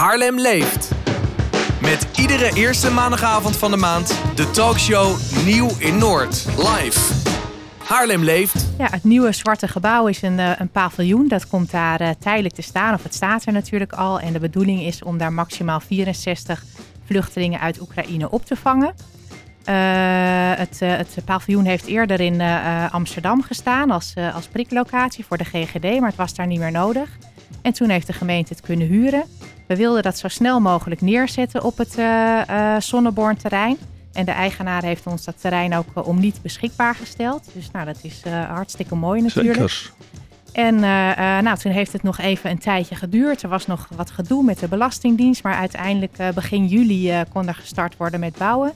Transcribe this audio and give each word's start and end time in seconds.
Haarlem 0.00 0.38
leeft. 0.38 0.90
Met 1.80 2.06
iedere 2.18 2.54
eerste 2.54 2.90
maandagavond 2.90 3.56
van 3.56 3.70
de 3.70 3.76
maand 3.76 4.18
de 4.34 4.50
talkshow 4.50 5.16
Nieuw 5.44 5.68
in 5.78 5.98
Noord. 5.98 6.46
Live. 6.56 7.12
Haarlem 7.84 8.24
leeft. 8.24 8.66
Ja, 8.78 8.88
het 8.90 9.04
nieuwe 9.04 9.32
zwarte 9.32 9.68
gebouw 9.68 10.06
is 10.06 10.22
een, 10.22 10.38
eh, 10.38 10.50
een 10.58 10.68
paviljoen. 10.68 11.28
Dat 11.28 11.46
komt 11.46 11.70
daar 11.70 12.00
eh, 12.00 12.10
tijdelijk 12.18 12.54
te 12.54 12.62
staan, 12.62 12.94
of 12.94 13.02
het 13.02 13.14
staat 13.14 13.46
er 13.46 13.52
natuurlijk 13.52 13.92
al. 13.92 14.20
En 14.20 14.32
de 14.32 14.38
bedoeling 14.38 14.80
is 14.80 15.02
om 15.02 15.18
daar 15.18 15.32
maximaal 15.32 15.80
64 15.80 16.64
vluchtelingen 17.04 17.60
uit 17.60 17.80
Oekraïne 17.80 18.30
op 18.30 18.44
te 18.46 18.56
vangen. 18.56 18.94
Uh, 19.68 19.74
het, 20.56 20.80
het, 20.80 21.16
paviljoen 21.24 21.64
heeft 21.64 21.86
eerder 21.86 22.20
in 22.20 22.40
Amsterdam 22.90 23.42
gestaan 23.42 23.90
als, 23.90 24.14
als 24.34 24.46
priklocatie 24.46 25.24
voor 25.24 25.36
de 25.36 25.44
GGD, 25.44 26.00
maar 26.00 26.08
het 26.08 26.16
was 26.16 26.34
daar 26.34 26.46
niet 26.46 26.58
meer 26.58 26.70
nodig. 26.70 27.08
En 27.62 27.72
toen 27.72 27.88
heeft 27.88 28.06
de 28.06 28.12
gemeente 28.12 28.52
het 28.52 28.62
kunnen 28.62 28.86
huren. 28.86 29.24
We 29.70 29.76
wilden 29.76 30.02
dat 30.02 30.18
zo 30.18 30.28
snel 30.28 30.60
mogelijk 30.60 31.00
neerzetten 31.00 31.62
op 31.62 31.78
het 31.78 31.98
uh, 31.98 32.76
terrein. 33.38 33.76
En 34.12 34.24
de 34.24 34.30
eigenaar 34.30 34.82
heeft 34.82 35.06
ons 35.06 35.24
dat 35.24 35.40
terrein 35.40 35.74
ook 35.74 35.86
uh, 35.96 36.08
om 36.08 36.20
niet 36.20 36.42
beschikbaar 36.42 36.94
gesteld. 36.94 37.50
Dus 37.54 37.70
nou, 37.70 37.86
dat 37.86 37.98
is 38.02 38.22
hartstikke 38.48 38.94
mooi 38.94 39.22
natuurlijk. 39.22 39.70
Zeker. 39.70 39.92
En 40.52 40.80
nou, 41.44 41.56
toen 41.56 41.72
heeft 41.72 41.92
het 41.92 42.02
nog 42.02 42.18
even 42.18 42.50
een 42.50 42.58
tijdje 42.58 42.94
geduurd. 42.94 43.42
Er 43.42 43.48
was 43.48 43.66
nog 43.66 43.88
wat 43.96 44.10
gedoe 44.10 44.44
met 44.44 44.58
de 44.58 44.68
Belastingdienst. 44.68 45.42
Maar 45.42 45.54
uiteindelijk 45.54 46.16
begin 46.34 46.66
juli 46.66 47.24
kon 47.32 47.48
er 47.48 47.54
gestart 47.54 47.96
worden 47.96 48.20
met 48.20 48.36
bouwen. 48.38 48.72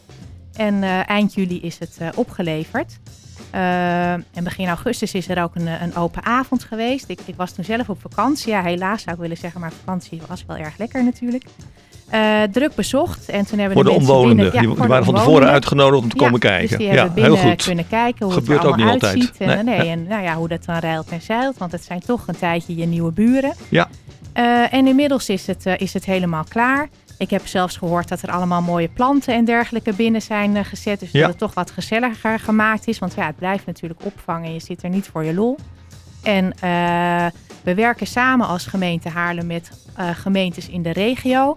En 0.53 0.83
eind 1.07 1.35
juli 1.35 1.61
is 1.61 1.79
het 1.79 1.99
opgeleverd. 2.15 2.99
Uh, 3.55 4.13
en 4.13 4.25
begin 4.43 4.69
augustus 4.69 5.15
is 5.15 5.29
er 5.29 5.43
ook 5.43 5.55
een, 5.55 5.67
een 5.83 5.97
open 5.97 6.25
avond 6.25 6.65
geweest. 6.65 7.09
Ik, 7.09 7.21
ik, 7.25 7.35
was 7.37 7.53
toen 7.53 7.65
zelf 7.65 7.89
op 7.89 8.01
vakantie. 8.01 8.53
Ja, 8.53 8.63
helaas 8.63 9.03
zou 9.03 9.15
ik 9.15 9.23
willen 9.23 9.37
zeggen, 9.37 9.61
maar 9.61 9.73
vakantie 9.73 10.21
was 10.29 10.45
wel 10.47 10.57
erg 10.57 10.79
lekker 10.79 11.05
natuurlijk. 11.05 11.45
Uh, 12.13 12.43
druk 12.43 12.75
bezocht. 12.75 13.29
En 13.29 13.47
toen 13.47 13.59
hebben 13.59 13.77
voor 13.77 13.85
de, 13.85 13.91
de 13.91 13.97
omwonenden. 13.97 14.51
die, 14.51 14.61
die 14.61 14.75
waren 14.75 15.05
van 15.05 15.15
tevoren 15.15 15.49
uitgenodigd 15.49 16.03
om 16.03 16.09
te 16.09 16.17
komen 16.17 16.41
kijken. 16.41 16.69
Dus 16.69 16.87
die 16.87 16.97
ja, 16.97 17.11
heel 17.15 17.37
goed. 17.37 17.65
kunnen 17.65 17.89
kijken 17.89 18.25
hoe 18.27 18.35
Gebeurt 18.35 18.63
het 18.63 18.67
er 18.67 18.73
ook 18.73 18.77
niet 18.77 19.03
uitziet. 19.03 19.31
altijd. 19.31 19.59
En, 19.59 19.65
nee. 19.65 19.89
en 19.89 20.07
nou 20.07 20.23
ja, 20.23 20.35
hoe 20.35 20.49
dat 20.49 20.65
dan 20.65 20.79
rijlt 20.79 21.09
en 21.09 21.21
zeilt. 21.23 21.59
Want 21.59 21.73
het 21.73 21.85
zijn 21.85 22.01
toch 22.01 22.29
een 22.29 22.37
tijdje 22.37 22.77
je 22.77 22.87
nieuwe 22.87 23.13
buren. 23.13 23.55
Ja. 23.69 23.89
Uh, 24.37 24.73
en 24.73 24.87
inmiddels 24.87 25.29
is 25.29 25.47
het, 25.47 25.67
is 25.77 25.93
het 25.93 26.05
helemaal 26.05 26.45
klaar. 26.49 26.89
Ik 27.19 27.31
heb 27.31 27.47
zelfs 27.47 27.77
gehoord 27.77 28.09
dat 28.09 28.23
er 28.23 28.31
allemaal 28.31 28.63
mooie 28.63 28.89
planten 28.89 29.35
en 29.35 29.45
dergelijke 29.45 29.93
binnen 29.93 30.23
zijn 30.23 30.57
uh, 30.57 30.65
gezet. 30.65 31.01
Dus 31.01 31.13
dat 31.13 31.29
het 31.29 31.39
toch 31.39 31.55
wat 31.55 31.71
gezelliger 31.71 32.39
gemaakt 32.39 32.89
is. 32.89 32.99
Want 32.99 33.15
ja, 33.15 33.27
het 33.27 33.37
blijft 33.37 33.67
natuurlijk 33.67 34.05
opvangen. 34.05 34.53
Je 34.53 34.61
zit 34.61 34.83
er 34.83 34.91
niet 34.91 35.07
voor 35.07 35.25
je 35.25 35.35
lol. 35.35 35.59
En 36.23 36.45
uh, 36.45 37.27
we 37.63 37.75
werken 37.75 38.07
samen 38.07 38.47
als 38.47 38.67
gemeente 38.67 39.09
Haarlem 39.09 39.47
met 39.47 39.71
uh, 39.99 40.11
gemeentes 40.11 40.69
in 40.69 40.83
de 40.83 40.93
regio. 40.93 41.57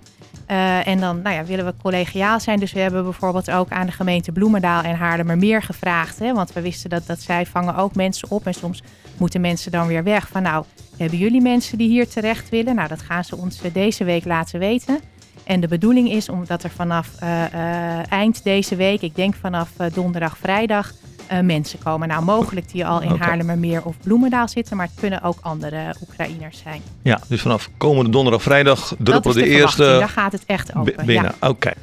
en 0.83 0.99
dan 0.99 1.21
nou 1.21 1.35
ja, 1.35 1.45
willen 1.45 1.65
we 1.65 1.73
collegiaal 1.81 2.39
zijn. 2.39 2.59
Dus 2.59 2.73
we 2.73 2.79
hebben 2.79 3.03
bijvoorbeeld 3.03 3.51
ook 3.51 3.69
aan 3.69 3.85
de 3.85 3.91
gemeente 3.91 4.31
Bloemendaal 4.31 4.83
en 4.83 4.95
Haarlemmermeer 4.95 5.61
gevraagd. 5.61 6.19
Hè, 6.19 6.33
want 6.33 6.53
we 6.53 6.61
wisten 6.61 6.89
dat, 6.89 7.05
dat 7.05 7.21
zij 7.21 7.45
vangen 7.45 7.75
ook 7.75 7.95
mensen 7.95 8.31
op. 8.31 8.45
En 8.45 8.53
soms 8.53 8.83
moeten 9.17 9.41
mensen 9.41 9.71
dan 9.71 9.87
weer 9.87 10.03
weg. 10.03 10.27
Van 10.27 10.41
nou, 10.41 10.65
hebben 10.97 11.17
jullie 11.17 11.41
mensen 11.41 11.77
die 11.77 11.89
hier 11.89 12.07
terecht 12.07 12.49
willen? 12.49 12.75
Nou, 12.75 12.87
dat 12.87 13.01
gaan 13.01 13.23
ze 13.23 13.37
ons 13.37 13.61
deze 13.73 14.03
week 14.03 14.25
laten 14.25 14.59
weten. 14.59 14.99
En 15.47 15.59
de 15.59 15.67
bedoeling 15.67 16.11
is 16.11 16.29
omdat 16.29 16.63
er 16.63 16.69
vanaf 16.69 17.09
uh, 17.23 17.29
uh, 17.29 18.11
eind 18.11 18.43
deze 18.43 18.75
week, 18.75 19.01
ik 19.01 19.15
denk 19.15 19.35
vanaf 19.35 19.69
uh, 19.81 19.87
donderdag, 19.93 20.37
vrijdag, 20.37 20.93
mensen 21.41 21.79
komen. 21.79 22.07
Nou, 22.07 22.23
mogelijk 22.23 22.71
die 22.71 22.85
al 22.85 23.01
in 23.01 23.11
okay. 23.11 23.27
Haarlemmermeer 23.27 23.83
of 23.83 23.95
Bloemendaal 24.03 24.47
zitten, 24.47 24.77
maar 24.77 24.85
het 24.85 24.99
kunnen 24.99 25.21
ook 25.21 25.37
andere 25.41 25.95
Oekraïners 26.01 26.61
zijn. 26.63 26.81
Ja, 27.01 27.19
dus 27.27 27.41
vanaf 27.41 27.69
komende 27.77 28.11
donderdag, 28.11 28.41
vrijdag 28.41 28.93
druppelen 28.99 29.35
de, 29.35 29.43
de 29.43 29.49
eerste. 29.49 29.83
Daar 29.83 30.09
gaat 30.09 30.31
het 30.31 30.43
echt 30.45 30.75
open. 30.75 31.05
Binnen, 31.05 31.23
ja. 31.23 31.47
oké. 31.47 31.47
Okay. 31.47 31.73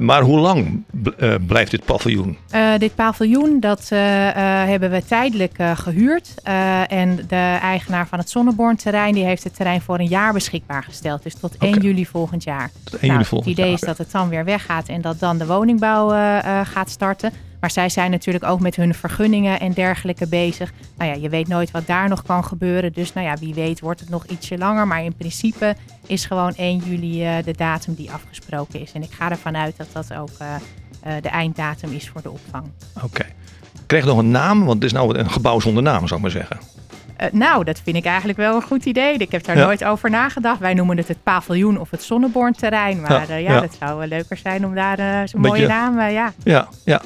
Maar 0.00 0.22
hoe 0.22 0.38
lang 0.38 0.82
blijft 1.46 1.70
dit 1.70 1.84
paviljoen? 1.84 2.36
dit 2.78 2.94
paviljoen, 2.94 3.60
dat 3.60 3.88
hebben 3.88 4.90
we 4.90 5.04
tijdelijk 5.04 5.54
gehuurd. 5.74 6.34
en 6.88 7.16
de 7.28 7.58
eigenaar 7.62 8.06
van 8.06 8.18
het 8.18 8.30
Zonneborn-terrein, 8.30 9.14
die 9.14 9.24
heeft 9.24 9.44
het 9.44 9.54
terrein 9.54 9.80
voor 9.80 9.98
een 9.98 10.06
jaar 10.06 10.32
beschikbaar 10.32 10.82
gesteld. 10.82 11.22
Dus 11.22 11.34
tot 11.34 11.56
1 11.58 11.70
okay. 11.70 11.84
juli 11.84 12.06
volgend 12.06 12.44
jaar. 12.44 12.70
Tot 12.84 13.00
1 13.00 13.12
juli 13.12 13.24
volgend 13.24 13.48
Het 13.48 13.58
idee 13.58 13.70
jaar, 13.70 13.80
is 13.80 13.86
dat 13.86 13.98
het 13.98 14.10
dan 14.10 14.28
weer 14.28 14.44
weggaat 14.44 14.88
en 14.88 15.00
dat 15.00 15.18
dan 15.18 15.38
de 15.38 15.46
woningbouw 15.46 16.08
gaat 16.64 16.90
starten. 16.90 17.32
Maar 17.60 17.70
zij 17.70 17.88
zijn 17.88 18.10
natuurlijk 18.10 18.44
ook 18.44 18.60
met 18.60 18.76
hun 18.76 18.94
vergunningen 18.94 19.60
en 19.60 19.72
dergelijke 19.72 20.26
bezig. 20.26 20.72
Nou 20.96 21.10
ja, 21.10 21.16
je 21.16 21.28
weet 21.28 21.48
nooit 21.48 21.70
wat 21.70 21.86
daar 21.86 22.08
nog 22.08 22.22
kan 22.22 22.44
gebeuren. 22.44 22.92
Dus 22.92 23.12
nou 23.12 23.26
ja, 23.26 23.36
wie 23.36 23.54
weet 23.54 23.80
wordt 23.80 24.00
het 24.00 24.08
nog 24.08 24.24
ietsje 24.26 24.58
langer. 24.58 24.86
Maar 24.86 25.04
in 25.04 25.14
principe 25.14 25.76
is 26.06 26.24
gewoon 26.24 26.54
1 26.54 26.78
juli 26.78 27.38
uh, 27.38 27.44
de 27.44 27.54
datum 27.56 27.94
die 27.94 28.10
afgesproken 28.10 28.80
is. 28.80 28.92
En 28.92 29.02
ik 29.02 29.12
ga 29.12 29.30
ervan 29.30 29.56
uit 29.56 29.76
dat 29.76 29.88
dat 29.92 30.14
ook 30.14 30.30
uh, 30.42 30.48
uh, 31.06 31.12
de 31.22 31.28
einddatum 31.28 31.92
is 31.92 32.08
voor 32.08 32.22
de 32.22 32.30
opvang. 32.30 32.64
Oké. 32.96 33.04
Okay. 33.04 33.32
Kreeg 33.86 34.04
nog 34.04 34.18
een 34.18 34.30
naam? 34.30 34.64
Want 34.64 34.74
het 34.74 34.84
is 34.84 34.92
nou 34.92 35.18
een 35.18 35.30
gebouw 35.30 35.60
zonder 35.60 35.82
naam, 35.82 36.06
zou 36.06 36.14
ik 36.14 36.20
maar 36.20 36.30
zeggen. 36.30 36.58
Uh, 37.20 37.26
nou, 37.32 37.64
dat 37.64 37.80
vind 37.84 37.96
ik 37.96 38.04
eigenlijk 38.04 38.38
wel 38.38 38.54
een 38.54 38.62
goed 38.62 38.84
idee. 38.84 39.16
Ik 39.16 39.32
heb 39.32 39.44
daar 39.44 39.56
ja. 39.56 39.64
nooit 39.64 39.84
over 39.84 40.10
nagedacht. 40.10 40.58
Wij 40.60 40.74
noemen 40.74 40.96
het 40.96 41.08
het 41.08 41.22
paviljoen 41.22 41.78
of 41.78 41.90
het 41.90 42.02
zonnebornterrein. 42.02 43.00
Maar 43.00 43.10
ja, 43.10 43.22
uh, 43.22 43.42
ja, 43.42 43.52
ja, 43.52 43.60
dat 43.60 43.76
zou 43.80 44.06
leuker 44.06 44.36
zijn 44.36 44.66
om 44.66 44.74
daar 44.74 44.98
uh, 44.98 45.20
zo'n 45.24 45.40
mooie 45.40 45.66
naam... 45.66 46.00
ja. 46.00 46.32
Ja, 46.42 46.68
ja. 46.84 47.00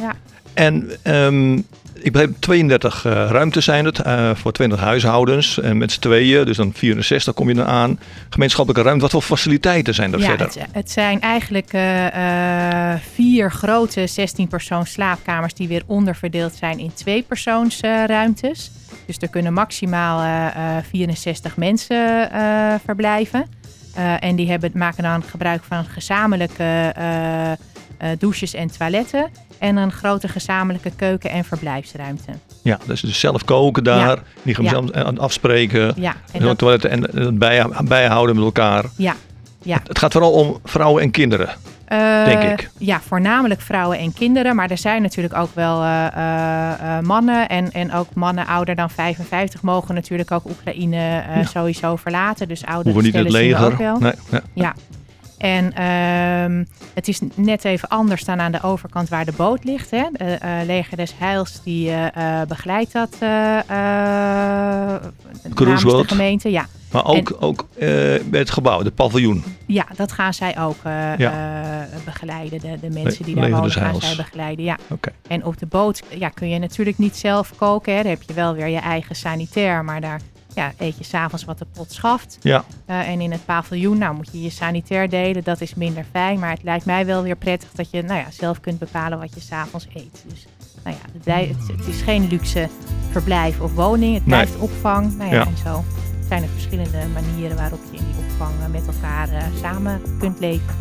En 0.55 0.91
um, 1.05 1.67
ik 2.05 2.13
begreep 2.13 2.37
32 2.39 3.05
uh, 3.05 3.13
ruimtes 3.13 3.65
zijn 3.65 3.85
het 3.85 4.07
uh, 4.07 4.35
voor 4.35 4.53
20 4.53 4.81
huishoudens. 4.81 5.61
En 5.61 5.77
met 5.77 5.93
z'n 5.93 6.01
tweeën, 6.01 6.45
dus 6.45 6.57
dan 6.57 6.73
64 6.75 7.35
kom 7.35 7.49
je 7.49 7.55
dan 7.55 7.67
aan. 7.67 8.01
Gemeenschappelijke 8.29 8.89
ruimte, 8.89 9.03
wat 9.03 9.11
voor 9.11 9.23
faciliteiten 9.23 9.95
zijn 9.95 10.13
er 10.13 10.19
ja, 10.19 10.27
verder? 10.27 10.47
Het, 10.47 10.67
het 10.73 10.91
zijn 10.91 11.21
eigenlijk 11.21 11.73
uh, 11.73 12.95
vier 13.15 13.51
grote 13.51 14.07
16 14.07 14.49
persoons 14.49 14.93
slaapkamers 14.93 15.55
die 15.55 15.69
weer 15.69 15.83
onderverdeeld 15.87 16.55
zijn 16.55 16.79
in 16.79 16.93
twee 16.95 17.23
persoons 17.23 17.81
ruimtes. 17.81 18.71
Dus 19.07 19.17
er 19.19 19.29
kunnen 19.29 19.53
maximaal 19.53 20.51
64 20.91 21.57
mensen 21.57 22.31
verblijven. 22.85 23.47
en 24.21 24.37
die 24.37 24.51
hebben, 24.51 24.71
maken 24.75 25.03
dan 25.03 25.23
gebruik 25.23 25.63
van 25.65 25.85
gezamenlijke 25.85 26.95
douches 28.19 28.55
en 28.55 28.71
toiletten 28.79 29.31
en 29.65 29.77
een 29.77 29.93
grote 29.93 30.29
gezamenlijke 30.29 30.91
keuken- 30.97 31.31
en 31.31 31.45
verblijfsruimte. 31.45 32.33
Ja, 32.63 32.79
dus, 32.87 33.01
dus 33.01 33.21
zelf 33.21 33.45
koken 33.45 33.85
daar, 33.85 34.17
ja. 34.17 34.23
die 34.43 34.55
gaan 34.55 34.91
ja. 34.93 35.03
afspreken, 35.17 35.93
ja. 35.97 36.15
en 36.33 36.41
dat, 36.41 36.59
toiletten 36.59 36.91
en 36.91 37.03
het 37.03 37.39
bij, 37.39 37.67
bijhouden 37.85 38.37
met 38.37 38.45
elkaar. 38.45 38.85
Ja. 38.97 39.15
Ja. 39.63 39.79
Het, 39.79 39.89
het 39.89 39.99
gaat 39.99 40.13
vooral 40.13 40.33
om 40.33 40.59
vrouwen 40.65 41.03
en 41.03 41.11
kinderen. 41.11 41.49
Uh, 41.93 42.25
denk 42.25 42.43
ik. 42.43 42.71
Ja, 42.79 43.01
voornamelijk 43.01 43.61
vrouwen 43.61 43.99
en 43.99 44.13
kinderen. 44.13 44.57
Maar 44.57 44.71
er 44.71 44.79
zijn 44.79 45.03
natuurlijk 45.03 45.37
ook 45.37 45.55
wel 45.55 45.83
uh, 45.83 46.07
uh, 46.17 47.01
mannen. 47.01 47.49
En, 47.49 47.73
en 47.73 47.93
ook 47.93 48.15
mannen 48.15 48.47
ouder 48.47 48.75
dan 48.75 48.91
55 48.91 49.63
mogen 49.63 49.95
natuurlijk 49.95 50.31
ook 50.31 50.45
Oekraïne 50.45 50.97
ja. 50.97 51.45
sowieso 51.45 51.97
verlaten. 51.97 52.49
Dus 52.49 52.65
ouderen 52.65 52.93
Hoeven 52.93 53.05
niet 53.05 53.15
in 53.15 53.25
het 53.25 53.33
leger. 53.33 53.73
Ook 53.73 53.79
wel. 53.79 53.99
Nee, 53.99 54.13
ja. 54.31 54.41
ja. 54.55 54.75
En 55.45 55.85
um, 55.85 56.67
het 56.95 57.09
is 57.09 57.21
net 57.35 57.65
even 57.65 57.89
anders 57.89 58.25
dan 58.25 58.41
aan 58.41 58.53
de 58.53 58.63
overkant 58.63 59.09
waar 59.09 59.25
de 59.25 59.33
boot 59.33 59.65
ligt. 59.65 59.91
Hè. 59.91 60.05
De 60.13 60.39
uh, 60.45 60.51
Leger 60.67 60.97
des 60.97 61.15
Heils 61.19 61.63
die 61.63 61.91
uh, 61.91 62.07
begeleidt 62.49 62.93
dat 62.93 63.17
namens 63.21 65.03
de 65.83 66.05
gemeente. 66.07 66.51
Ja. 66.51 66.67
Maar 66.93 67.05
ook, 67.05 67.31
en, 67.31 67.41
ook 67.41 67.67
bij 67.77 68.41
het 68.41 68.51
gebouw, 68.51 68.83
de 68.83 68.91
paviljoen. 68.91 69.45
Ja, 69.67 69.87
dat 69.97 70.13
gaan 70.13 70.35
zij 70.35 70.59
ook 70.59 70.77
ja. 71.17 71.87
begeleiden. 72.05 72.61
De, 72.61 72.79
de 72.81 73.01
mensen 73.03 73.25
die 73.25 73.35
daar 73.35 73.51
wonen 73.51 73.71
gaan 73.71 74.01
zij 74.01 74.17
begeleiden. 74.17 74.65
Ja. 74.65 74.79
Okay. 74.91 75.13
En 75.29 75.45
op 75.45 75.59
de 75.59 75.67
boot 75.67 76.03
ja, 76.09 76.29
kun 76.29 76.49
je 76.49 76.59
natuurlijk 76.59 76.99
niet 76.99 77.17
zelf 77.17 77.53
koken. 77.57 77.97
Hè. 77.97 78.03
Daar 78.03 78.13
heb 78.13 78.23
je 78.23 78.35
wel 78.35 78.55
weer 78.55 78.69
je 78.69 78.79
eigen 78.79 79.17
sanitair, 79.17 79.85
maar 79.85 80.01
daar 80.01 80.21
ja, 80.55 80.73
eet 80.79 80.99
je 80.99 81.05
s'avonds 81.05 81.45
wat 81.45 81.59
de 81.59 81.67
pot 81.73 81.93
schaft. 81.93 82.39
Ja. 82.41 82.65
Uh, 82.87 83.09
en 83.09 83.21
in 83.21 83.33
het 83.33 83.45
paviljoen, 83.45 83.99
nou 83.99 84.15
moet 84.15 84.29
je 84.33 84.43
je 84.43 84.51
sanitair 84.51 85.09
delen, 85.09 85.45
dat 85.45 85.61
is 85.61 85.75
minder 85.75 86.05
fijn. 86.11 86.39
Maar 86.39 86.51
het 86.51 86.63
lijkt 86.63 86.85
mij 86.85 87.07
wel 87.07 87.23
weer 87.23 87.37
prettig 87.37 87.71
dat 87.75 87.91
je 87.91 88.03
nou 88.03 88.19
ja, 88.19 88.31
zelf 88.31 88.61
kunt 88.61 88.79
bepalen 88.79 89.19
wat 89.19 89.35
je 89.35 89.41
s'avonds 89.41 89.87
eet. 89.95 90.25
Dus 90.29 90.47
nou 90.85 90.97
ja, 90.97 91.33
het, 91.77 91.87
is 91.87 92.03
geen 92.03 92.27
luxe 92.29 92.69
verblijf 93.11 93.61
of 93.61 93.75
woning, 93.75 94.15
het 94.15 94.25
blijft 94.25 94.53
nee. 94.53 94.63
opvang. 94.63 95.17
Nou 95.17 95.31
ja, 95.31 95.37
ja. 95.37 95.47
En 95.47 95.57
zo 95.57 95.85
zijn 96.29 96.43
er 96.43 96.49
verschillende 96.49 97.07
manieren 97.13 97.57
waarop 97.57 97.81
je 97.91 97.97
in 97.97 98.05
die 98.05 98.25
opvang 98.25 98.53
met 98.71 98.87
elkaar 98.87 99.29
uh, 99.33 99.43
samen 99.61 100.03
kunt 100.19 100.41
leven. 100.41 100.75